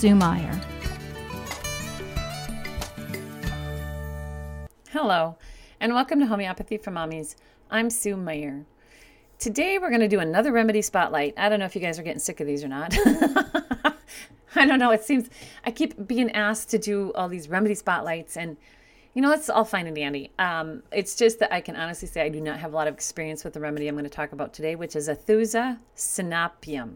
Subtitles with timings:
[0.00, 0.58] Sue Meyer.
[4.88, 5.36] Hello,
[5.78, 7.34] and welcome to Homeopathy for Mommies.
[7.70, 8.64] I'm Sue Meyer.
[9.38, 11.34] Today, we're going to do another remedy spotlight.
[11.36, 12.96] I don't know if you guys are getting sick of these or not.
[14.54, 14.90] I don't know.
[14.90, 15.28] It seems
[15.66, 18.56] I keep being asked to do all these remedy spotlights, and
[19.12, 20.30] you know, it's all fine and dandy.
[20.38, 22.94] Um, it's just that I can honestly say I do not have a lot of
[22.94, 26.94] experience with the remedy I'm going to talk about today, which is Aethusa cynapium.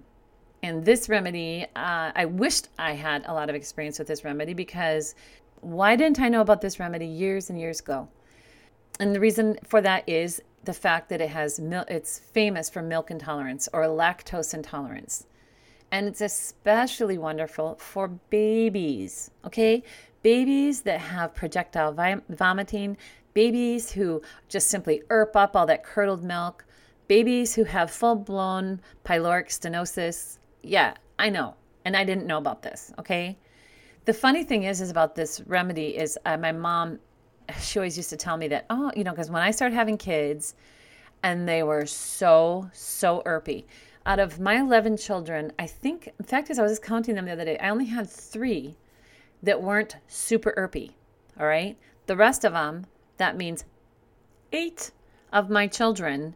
[0.65, 4.55] And this remedy, uh, I wished I had a lot of experience with this remedy
[4.55, 5.15] because
[5.61, 8.09] why didn't I know about this remedy years and years ago?
[8.99, 12.83] And the reason for that is the fact that it has mil- it's famous for
[12.83, 15.27] milk intolerance or lactose intolerance.
[15.93, 19.85] And it's especially wonderful for babies, okay?
[20.25, 21.93] babies that have projectile
[22.31, 22.97] vomiting,
[23.35, 26.65] babies who just simply erp up all that curdled milk,
[27.07, 30.39] babies who have full blown pyloric stenosis.
[30.65, 31.55] Yeah, I know.
[31.85, 33.37] And I didn't know about this, okay?
[34.07, 36.99] The funny thing is, is about this remedy is uh, my mom,
[37.61, 39.99] she always used to tell me that, oh, you know, because when I started having
[39.99, 40.55] kids
[41.23, 43.65] and they were so, so erpy,
[44.07, 47.27] out of my 11 children, I think, in fact, as I was just counting them
[47.27, 48.77] the other day, I only had three
[49.43, 50.93] that weren't super erpy.
[51.39, 51.77] All right.
[52.07, 52.87] The rest of them,
[53.19, 53.65] that means
[54.53, 54.91] eight
[55.33, 56.35] of my children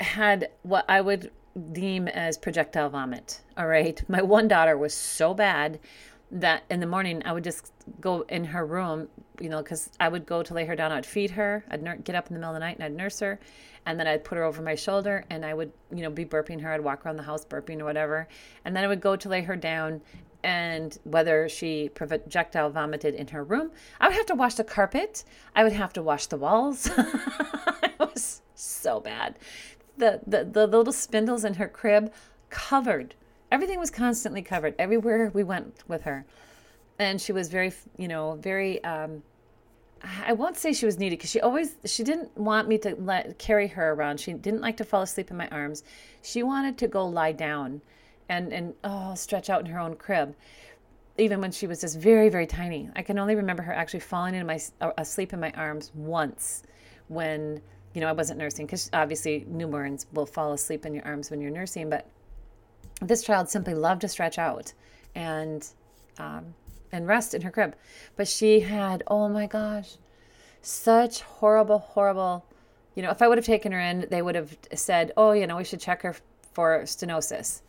[0.00, 1.30] had what I would
[1.72, 3.40] deem as projectile vomit.
[3.56, 4.02] All right.
[4.08, 5.78] My one daughter was so bad
[6.30, 9.08] that in the morning I would just go in her room,
[9.40, 10.90] you know, because I would go to lay her down.
[10.90, 11.64] I'd feed her.
[11.70, 13.38] I'd get up in the middle of the night and I'd nurse her.
[13.86, 16.60] And then I'd put her over my shoulder and I would, you know, be burping
[16.62, 16.72] her.
[16.72, 18.26] I'd walk around the house burping or whatever.
[18.64, 20.00] And then I would go to lay her down
[20.42, 23.70] and whether she projectile vomited in her room.
[24.00, 25.24] I would have to wash the carpet.
[25.54, 26.86] I would have to wash the walls.
[26.98, 29.38] it was so bad.
[29.96, 32.12] The, the, the little spindles in her crib
[32.50, 33.14] covered.
[33.50, 36.24] Everything was constantly covered everywhere we went with her.
[36.98, 39.22] And she was very, you know, very, um,
[40.26, 43.38] I won't say she was needy because she always, she didn't want me to let
[43.38, 44.20] carry her around.
[44.20, 45.82] She didn't like to fall asleep in my arms.
[46.22, 47.80] She wanted to go lie down
[48.28, 50.34] and and oh stretch out in her own crib
[51.16, 54.34] even when she was just very very tiny i can only remember her actually falling
[54.34, 54.60] in my
[54.98, 56.62] asleep in my arms once
[57.08, 57.60] when
[57.94, 61.40] you know i wasn't nursing because obviously newborns will fall asleep in your arms when
[61.40, 62.06] you're nursing but
[63.00, 64.72] this child simply loved to stretch out
[65.14, 65.68] and
[66.18, 66.54] um,
[66.92, 67.74] and rest in her crib
[68.16, 69.96] but she had oh my gosh
[70.62, 72.44] such horrible horrible
[72.94, 75.46] you know if i would have taken her in they would have said oh you
[75.46, 76.14] know we should check her
[76.52, 77.62] for stenosis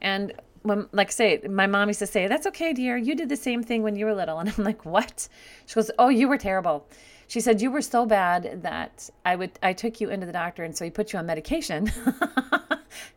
[0.00, 0.34] and
[0.66, 2.96] when, like I say, my mom used to say, That's okay, dear.
[2.96, 4.38] You did the same thing when you were little.
[4.38, 5.28] And I'm like, What?
[5.66, 6.86] She goes, Oh, you were terrible.
[7.28, 10.64] She said, You were so bad that I would I took you into the doctor
[10.64, 11.90] and so he put you on medication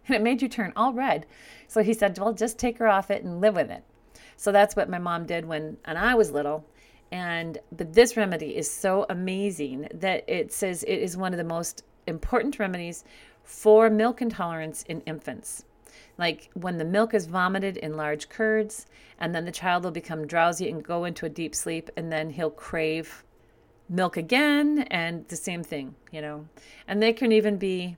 [0.08, 1.26] and it made you turn all red.
[1.68, 3.84] So he said, Well, just take her off it and live with it.
[4.38, 6.66] So that's what my mom did when and I was little.
[7.12, 11.44] And but this remedy is so amazing that it says it is one of the
[11.44, 13.04] most important remedies
[13.44, 15.66] for milk intolerance in infants
[16.20, 18.86] like when the milk is vomited in large curds,
[19.20, 22.30] and then the child will become drowsy and go into a deep sleep, and then
[22.30, 23.24] he'll crave
[23.90, 26.48] milk again, and the same thing, you know.
[26.88, 27.98] And they can even be,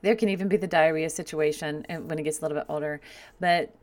[0.00, 3.00] there can even be the diarrhea situation when it gets a little bit older.
[3.40, 3.74] But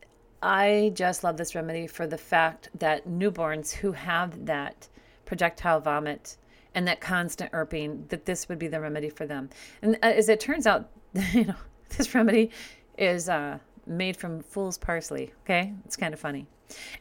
[0.42, 4.88] I just love this remedy for the fact that newborns who have that
[5.26, 6.38] projectile vomit
[6.74, 9.50] and that constant irping, that this would be the remedy for them.
[9.82, 10.90] And uh, as it turns out,
[11.34, 11.56] you know,
[11.98, 12.52] this remedy
[12.98, 15.34] is uh, made from fool's parsley.
[15.44, 16.46] Okay, it's kind of funny.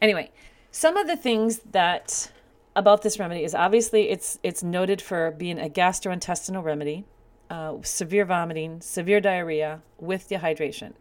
[0.00, 0.30] Anyway,
[0.70, 2.32] some of the things that
[2.78, 7.04] about this remedy is obviously it's it's noted for being a gastrointestinal remedy,
[7.50, 10.92] uh, severe vomiting, severe diarrhea with dehydration.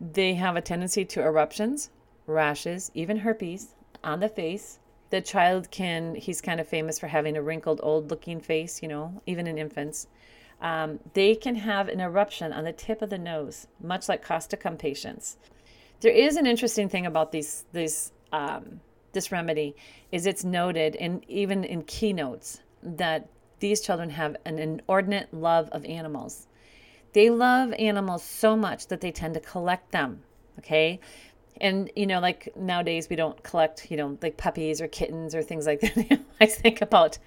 [0.00, 1.90] They have a tendency to eruptions,
[2.26, 4.80] rashes, even herpes on the face.
[5.10, 8.88] The child can, he's kind of famous for having a wrinkled, old looking face, you
[8.88, 10.06] know, even in infants.
[10.60, 14.78] Um, they can have an eruption on the tip of the nose, much like Causticum
[14.78, 15.36] patients.
[16.00, 18.80] There is an interesting thing about these these um,
[19.12, 19.74] this remedy
[20.12, 23.28] is it's noted and even in keynotes that
[23.60, 26.46] these children have an inordinate love of animals.
[27.12, 30.22] They love animals so much that they tend to collect them.
[30.58, 31.00] Okay,
[31.60, 35.42] And, you know, like nowadays we don't collect, you know, like puppies or kittens or
[35.42, 36.20] things like that.
[36.40, 37.18] I think about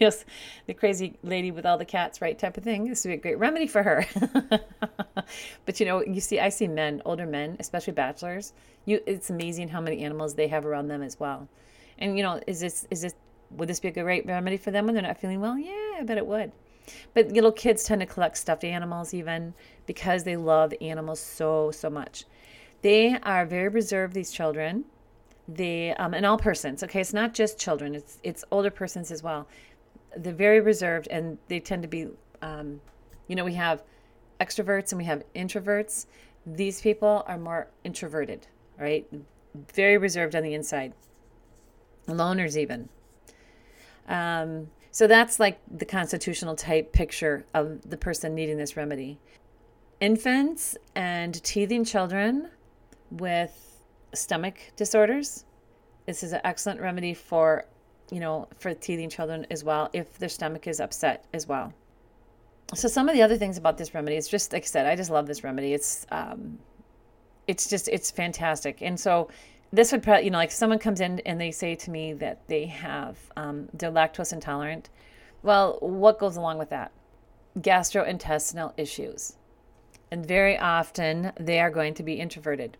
[0.00, 0.24] yes,
[0.66, 2.38] the crazy lady with all the cats, right?
[2.38, 2.84] Type of thing.
[2.84, 4.06] This would be a great remedy for her.
[5.66, 8.52] but you know, you see, I see men, older men, especially bachelors.
[8.84, 11.48] You, it's amazing how many animals they have around them as well.
[11.98, 13.14] And you know, is this is this
[13.50, 15.58] would this be a great remedy for them when they're not feeling well?
[15.58, 16.52] Yeah, I bet it would.
[17.14, 19.54] But little kids tend to collect stuffed animals even
[19.86, 22.24] because they love animals so so much.
[22.80, 24.14] They are very reserved.
[24.14, 24.84] These children
[25.48, 29.22] they um, and all persons okay it's not just children it's it's older persons as
[29.22, 29.46] well
[30.16, 32.08] they're very reserved and they tend to be
[32.42, 32.80] um,
[33.28, 33.82] you know we have
[34.40, 36.06] extroverts and we have introverts.
[36.44, 38.46] These people are more introverted
[38.78, 39.06] right?
[39.74, 40.92] Very reserved on the inside.
[42.08, 42.88] Loners even.
[44.08, 49.18] Um, so that's like the constitutional type picture of the person needing this remedy.
[50.00, 52.50] Infants and teething children
[53.10, 53.78] with
[54.14, 55.44] stomach disorders.
[56.06, 57.66] This is an excellent remedy for
[58.12, 61.72] you know, for teething children as well if their stomach is upset as well.
[62.74, 64.96] So some of the other things about this remedy, it's just like I said, I
[64.96, 65.72] just love this remedy.
[65.72, 66.58] It's um,
[67.46, 68.82] it's just it's fantastic.
[68.82, 69.28] And so
[69.72, 72.46] this would probably you know like someone comes in and they say to me that
[72.48, 74.90] they have um, they're lactose intolerant.
[75.42, 76.92] Well, what goes along with that?
[77.58, 79.36] Gastrointestinal issues,
[80.10, 82.76] and very often they are going to be introverted.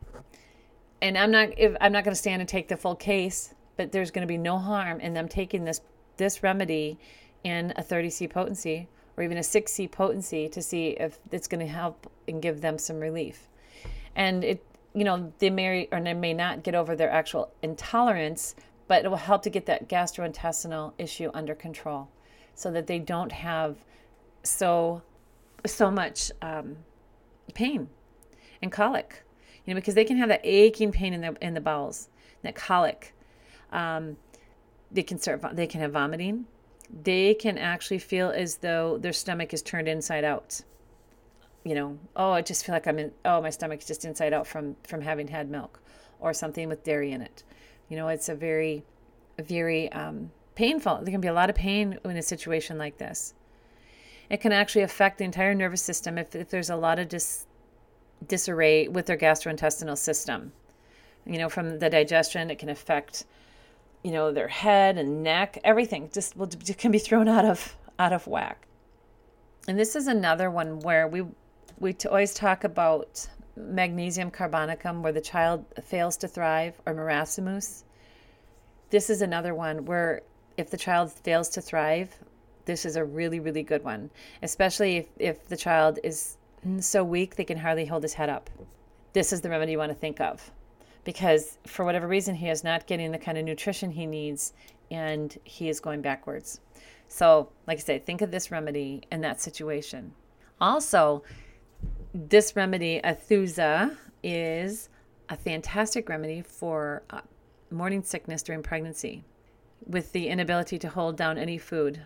[1.01, 3.93] And I'm not if I'm not going to stand and take the full case but
[3.93, 5.81] there's going to be no harm in them taking this
[6.17, 6.99] this remedy
[7.45, 11.71] in a 30C potency or even a 6C potency to see if it's going to
[11.71, 13.49] help and give them some relief.
[14.15, 14.65] And it,
[14.95, 18.55] you know, they may or they may not get over their actual intolerance,
[18.89, 22.09] but it will help to get that gastrointestinal issue under control
[22.55, 23.77] so that they don't have
[24.43, 25.03] so
[25.65, 26.77] so much um,
[27.55, 27.89] pain
[28.61, 29.25] and colic.
[29.65, 32.09] You know, because they can have that aching pain in the in the bowels,
[32.43, 33.15] that colic
[33.73, 34.17] um,
[34.91, 35.43] they can start.
[35.55, 36.47] They can have vomiting.
[37.03, 40.61] They can actually feel as though their stomach is turned inside out.
[41.65, 43.13] You know, oh, I just feel like I'm in.
[43.25, 45.81] Oh, my stomach is just inside out from from having had milk,
[46.21, 47.43] or something with dairy in it.
[47.89, 48.85] You know, it's a very,
[49.39, 51.01] very um, painful.
[51.03, 53.35] There can be a lot of pain in a situation like this.
[54.31, 57.47] It can actually affect the entire nervous system if, if there's a lot of dis,
[58.27, 60.53] disarray with their gastrointestinal system.
[61.27, 63.25] You know, from the digestion, it can affect
[64.03, 68.13] you know, their head and neck, everything just will, can be thrown out of out
[68.13, 68.67] of whack.
[69.69, 71.25] And this is another one where we
[71.79, 77.85] we always talk about magnesium carbonicum where the child fails to thrive or marasmus.
[78.91, 80.23] This is another one where
[80.57, 82.15] if the child fails to thrive,
[82.65, 84.11] this is a really really good one,
[84.43, 86.39] especially if, if the child is
[86.81, 88.51] so weak they can hardly hold his head up.
[89.13, 90.51] This is the remedy you want to think of
[91.05, 94.53] because for whatever reason he is not getting the kind of nutrition he needs
[94.91, 96.61] and he is going backwards.
[97.09, 100.13] So, like I said, think of this remedy in that situation.
[100.61, 101.23] Also,
[102.15, 104.89] this remedy, Aethusa, is
[105.29, 107.21] a fantastic remedy for uh,
[107.71, 109.25] morning sickness during pregnancy
[109.87, 112.03] with the inability to hold down any food.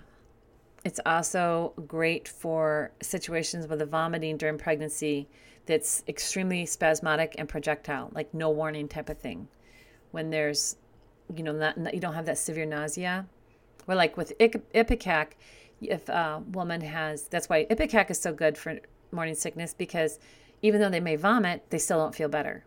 [0.84, 5.28] It's also great for situations with the vomiting during pregnancy
[5.66, 9.48] that's extremely spasmodic and projectile, like no warning type of thing.
[10.12, 10.76] When there's,
[11.34, 13.26] you know, not, you don't have that severe nausea.
[13.84, 15.36] Where like with Ipecac,
[15.80, 18.78] if a woman has, that's why Ipecac is so good for
[19.12, 20.18] morning sickness because
[20.62, 22.64] even though they may vomit, they still don't feel better.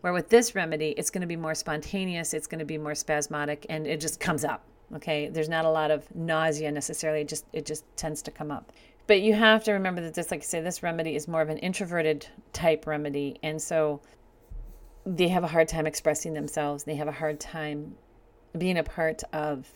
[0.00, 2.94] Where with this remedy, it's going to be more spontaneous, it's going to be more
[2.94, 4.64] spasmodic, and it just comes up.
[4.94, 7.22] Okay, there's not a lot of nausea necessarily.
[7.22, 8.72] It just it just tends to come up.
[9.12, 11.50] But you have to remember that this, like I say, this remedy is more of
[11.50, 13.38] an introverted type remedy.
[13.42, 14.00] And so
[15.04, 16.84] they have a hard time expressing themselves.
[16.84, 17.94] They have a hard time
[18.56, 19.68] being a part of,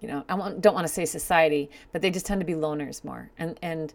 [0.00, 3.04] you know, I don't want to say society, but they just tend to be loners
[3.04, 3.30] more.
[3.36, 3.92] And, and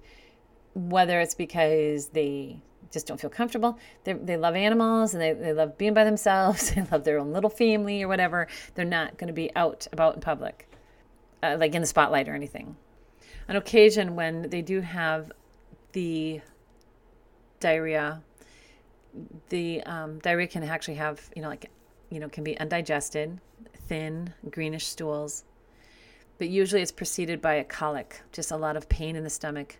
[0.75, 5.53] whether it's because they just don't feel comfortable, they, they love animals and they, they
[5.53, 9.29] love being by themselves, they love their own little family or whatever, they're not going
[9.29, 10.69] to be out about in public,
[11.41, 12.75] uh, like in the spotlight or anything
[13.47, 15.31] an occasion when they do have
[15.93, 16.41] the
[17.59, 18.21] diarrhea,
[19.49, 21.69] the um, diarrhea can actually have, you know, like,
[22.09, 23.39] you know, can be undigested,
[23.87, 25.43] thin, greenish stools.
[26.37, 29.77] But usually it's preceded by a colic, just a lot of pain in the stomach.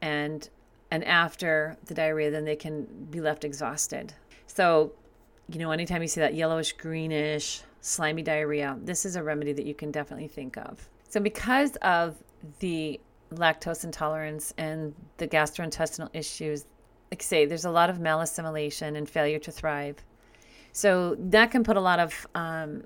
[0.00, 0.48] And
[0.90, 4.12] and after the diarrhea, then they can be left exhausted.
[4.46, 4.92] So,
[5.48, 9.64] you know, anytime you see that yellowish, greenish, slimy diarrhea, this is a remedy that
[9.64, 10.86] you can definitely think of.
[11.08, 12.16] So, because of
[12.60, 13.00] the
[13.32, 16.66] lactose intolerance and the gastrointestinal issues,
[17.10, 19.96] like say, there's a lot of malassimilation and failure to thrive.
[20.72, 22.84] So that can put a lot of um,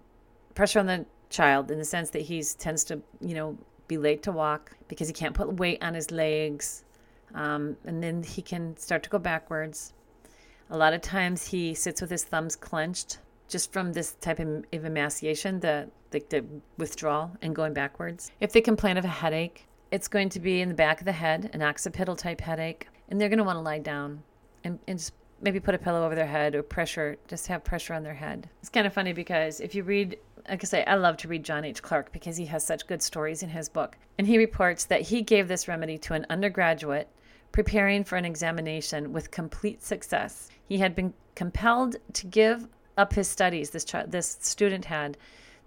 [0.54, 3.56] pressure on the child in the sense that he tends to, you know,
[3.88, 6.84] be late to walk because he can't put weight on his legs.
[7.34, 9.92] Um, and then he can start to go backwards.
[10.70, 14.64] A lot of times he sits with his thumbs clenched just from this type of,
[14.72, 16.44] of emaciation, the, the, the
[16.78, 18.30] withdrawal and going backwards.
[18.40, 21.12] If they complain of a headache, it's going to be in the back of the
[21.12, 24.22] head, an occipital type headache, and they're going to want to lie down
[24.64, 27.94] and, and just maybe put a pillow over their head or pressure, just have pressure
[27.94, 28.48] on their head.
[28.60, 31.44] It's kind of funny because if you read, like I say, I love to read
[31.44, 31.82] John H.
[31.82, 33.96] Clarke because he has such good stories in his book.
[34.18, 37.08] And he reports that he gave this remedy to an undergraduate
[37.52, 40.48] preparing for an examination with complete success.
[40.68, 45.16] He had been compelled to give up his studies, this, child, this student had,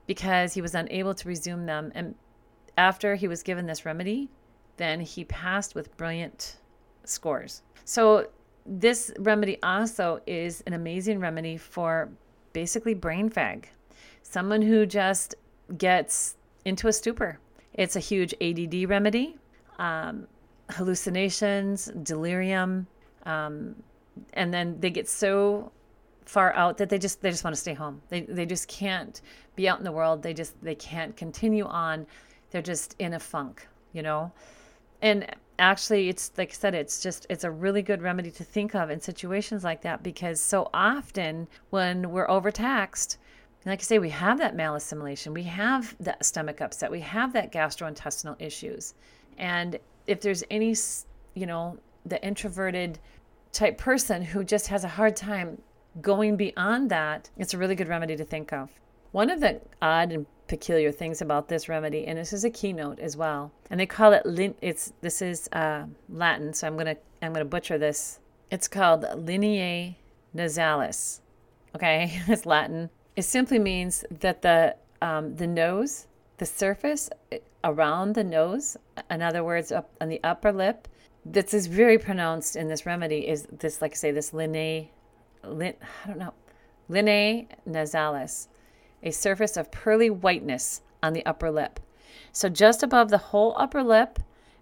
[0.08, 1.92] because he was unable to resume them.
[1.96, 2.16] And
[2.78, 4.30] after he was given this remedy,
[4.78, 6.58] then he passed with brilliant
[7.04, 7.62] scores.
[7.86, 8.28] So
[8.66, 12.10] this remedy also is an amazing remedy for
[12.54, 13.66] basically brain fag,
[14.24, 15.36] someone who just
[15.78, 17.40] gets into a stupor.
[17.74, 19.38] It's a huge ADD remedy,
[19.78, 20.28] um,
[20.70, 22.88] hallucinations, delirium,
[23.24, 23.76] um,
[24.34, 25.72] and then they get so
[26.30, 28.02] far out that they just they just want to stay home.
[28.10, 29.20] They they just can't
[29.56, 30.22] be out in the world.
[30.22, 32.06] They just they can't continue on.
[32.52, 34.32] They're just in a funk, you know.
[35.02, 35.26] And
[35.58, 38.90] actually it's like i said it's just it's a really good remedy to think of
[38.90, 43.18] in situations like that because so often when we're overtaxed
[43.66, 47.52] like I say, we have that malassimilation, we have that stomach upset, we have that
[47.52, 48.94] gastrointestinal issues.
[49.38, 50.74] And if there's any,
[51.34, 53.00] you know, the introverted
[53.52, 55.62] type person who just has a hard time
[56.02, 58.70] going beyond that, it's a really good remedy to think of.
[59.12, 63.00] One of the odd and peculiar things about this remedy, and this is a keynote
[63.00, 63.52] as well.
[63.70, 64.24] And they call it.
[64.62, 68.20] It's this is uh, Latin, so I'm gonna I'm gonna butcher this.
[68.52, 69.96] It's called linea
[70.36, 71.22] nasalis.
[71.76, 72.90] Okay, it's Latin.
[73.16, 77.10] It simply means that the um, the nose, the surface
[77.64, 78.78] around the nose,
[79.10, 80.88] in other words, up on the upper lip,
[81.26, 83.28] this is very pronounced in this remedy.
[83.28, 84.88] Is this like I say this linea,
[85.44, 86.34] lin, I don't know,
[86.88, 88.48] linea nasalis
[89.04, 91.80] a surface of pearly whiteness on the upper lip.
[92.32, 94.20] So just above the whole upper lip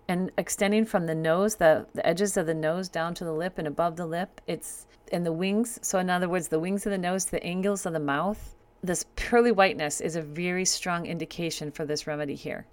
[0.07, 3.57] and extending from the nose, the, the edges of the nose down to the lip
[3.57, 5.79] and above the lip, it's in the wings.
[5.81, 9.05] So in other words, the wings of the nose, the angles of the mouth, this
[9.15, 12.65] pearly whiteness is a very strong indication for this remedy here.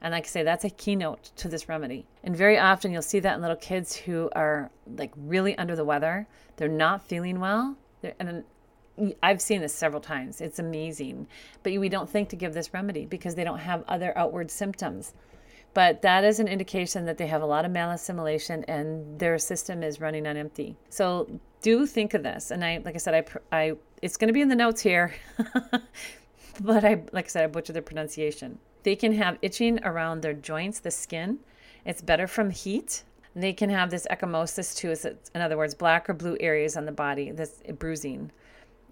[0.00, 2.06] And like I say, that's a keynote to this remedy.
[2.22, 5.84] And very often you'll see that in little kids who are like really under the
[5.84, 6.26] weather.
[6.56, 7.76] They're not feeling well.
[8.00, 8.44] They're, and
[9.22, 10.40] I've seen this several times.
[10.40, 11.26] It's amazing.
[11.62, 15.14] But we don't think to give this remedy because they don't have other outward symptoms.
[15.74, 19.82] But that is an indication that they have a lot of malassimilation and their system
[19.82, 20.76] is running on empty.
[20.88, 22.50] So do think of this.
[22.50, 25.14] And I, like I said, I, I it's going to be in the notes here.
[26.60, 28.58] but I, like I said, I butchered the pronunciation.
[28.88, 31.40] They can have itching around their joints, the skin.
[31.84, 33.04] It's better from heat.
[33.36, 34.96] They can have this ecchymosis too.
[35.34, 38.32] In other words, black or blue areas on the body, this bruising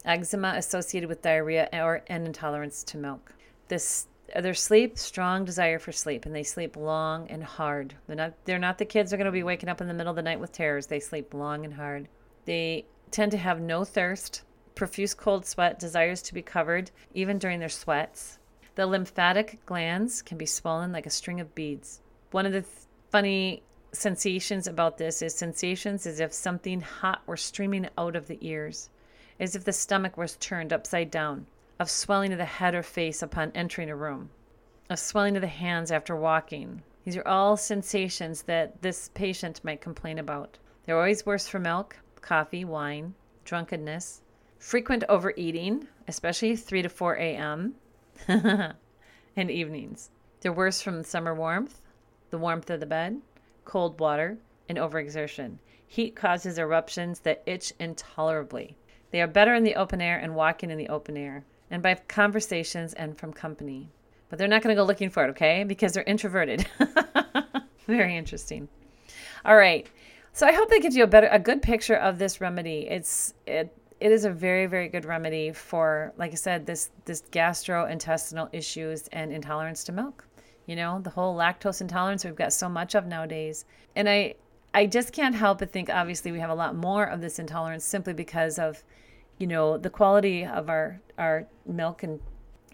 [0.04, 3.32] eczema associated with diarrhea or an intolerance to milk.
[3.68, 7.94] This their sleep, strong desire for sleep, and they sleep long and hard.
[8.06, 10.10] They're not they're not the kids are going to be waking up in the middle
[10.10, 10.88] of the night with terrors.
[10.88, 12.06] They sleep long and hard.
[12.44, 14.42] They tend to have no thirst,
[14.74, 18.38] profuse cold sweat, desires to be covered even during their sweats.
[18.76, 22.00] The lymphatic glands can be swollen like a string of beads.
[22.30, 22.72] One of the th-
[23.10, 28.38] funny sensations about this is sensations as if something hot were streaming out of the
[28.40, 28.88] ears
[29.38, 31.46] as if the stomach was turned upside down,
[31.78, 34.30] of swelling of the head or face upon entering a room,
[34.88, 36.82] of swelling of the hands after walking.
[37.04, 40.58] These are all sensations that this patient might complain about.
[40.84, 43.14] They're always worse for milk, coffee, wine,
[43.44, 44.22] drunkenness,
[44.58, 47.74] frequent overeating, especially 3 to 4 a.m.,
[48.28, 50.10] and evenings.
[50.40, 51.80] They're worse from summer warmth,
[52.30, 53.20] the warmth of the bed,
[53.64, 55.58] cold water, and overexertion.
[55.86, 58.76] Heat causes eruptions that itch intolerably.
[59.10, 61.94] They are better in the open air and walking in the open air, and by
[61.94, 63.88] conversations and from company.
[64.28, 65.64] But they're not going to go looking for it, okay?
[65.64, 66.66] Because they're introverted.
[67.86, 68.68] Very interesting.
[69.44, 69.86] All right.
[70.32, 72.88] So I hope that gives you a better a good picture of this remedy.
[72.90, 77.22] It's it it is a very very good remedy for like I said this this
[77.32, 80.26] gastrointestinal issues and intolerance to milk.
[80.66, 83.64] You know, the whole lactose intolerance we've got so much of nowadays.
[83.94, 84.34] And I
[84.74, 87.84] I just can't help but think obviously we have a lot more of this intolerance
[87.84, 88.82] simply because of,
[89.38, 92.20] you know, the quality of our our milk and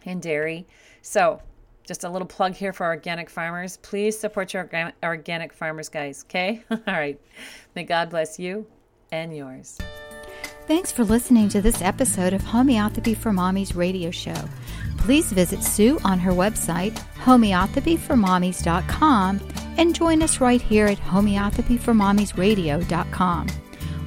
[0.04, 0.66] and dairy.
[1.02, 1.40] So,
[1.84, 3.76] just a little plug here for organic farmers.
[3.78, 4.68] Please support your
[5.02, 6.24] organic farmers, guys.
[6.24, 6.62] Okay?
[6.70, 7.20] All right.
[7.74, 8.66] May God bless you
[9.10, 9.78] and yours.
[10.66, 14.36] Thanks for listening to this episode of Homeopathy for Mommies radio show.
[14.98, 19.40] Please visit Sue on her website, homeopathyformommies.com,
[19.76, 23.46] and join us right here at homeopathyformommiesradio.com.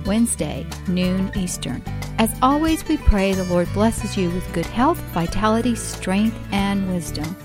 [0.05, 1.83] Wednesday, noon Eastern.
[2.17, 7.35] As always, we pray the Lord blesses you with good health, vitality, strength, and wisdom.